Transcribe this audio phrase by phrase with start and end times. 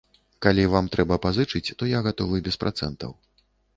[0.45, 3.11] Калі вам трэба пазычыць, то я гатовы без працэнтаў.